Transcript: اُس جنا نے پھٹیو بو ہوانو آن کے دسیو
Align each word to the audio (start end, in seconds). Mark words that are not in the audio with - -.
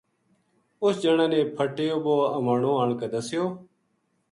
اُس 0.83 0.95
جنا 1.03 1.25
نے 1.31 1.39
پھٹیو 1.55 1.97
بو 2.03 2.15
ہوانو 2.33 2.71
آن 2.81 2.89
کے 2.99 3.07
دسیو 3.13 3.45